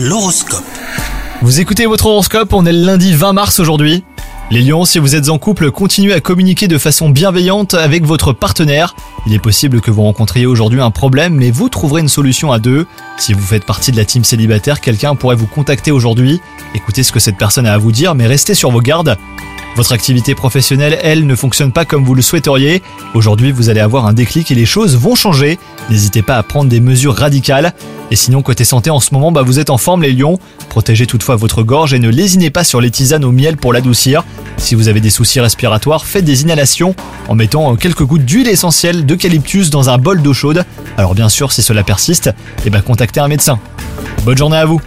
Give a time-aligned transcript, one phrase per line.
[0.00, 0.62] L'horoscope.
[1.42, 4.04] Vous écoutez votre horoscope, on est le lundi 20 mars aujourd'hui.
[4.52, 8.32] Les lions, si vous êtes en couple, continuez à communiquer de façon bienveillante avec votre
[8.32, 8.94] partenaire.
[9.26, 12.60] Il est possible que vous rencontriez aujourd'hui un problème, mais vous trouverez une solution à
[12.60, 12.86] deux.
[13.16, 16.40] Si vous faites partie de la team célibataire, quelqu'un pourrait vous contacter aujourd'hui.
[16.76, 19.18] Écoutez ce que cette personne a à vous dire, mais restez sur vos gardes.
[19.78, 22.82] Votre activité professionnelle, elle, ne fonctionne pas comme vous le souhaiteriez.
[23.14, 25.56] Aujourd'hui, vous allez avoir un déclic et les choses vont changer.
[25.88, 27.72] N'hésitez pas à prendre des mesures radicales.
[28.10, 30.40] Et sinon, côté santé, en ce moment, bah, vous êtes en forme les lions.
[30.68, 34.24] Protégez toutefois votre gorge et ne lésinez pas sur les tisanes au miel pour l'adoucir.
[34.56, 36.96] Si vous avez des soucis respiratoires, faites des inhalations
[37.28, 40.64] en mettant quelques gouttes d'huile essentielle d'eucalyptus dans un bol d'eau chaude.
[40.96, 42.30] Alors bien sûr, si cela persiste,
[42.66, 43.60] eh ben, contactez un médecin.
[44.24, 44.80] Bonne journée à vous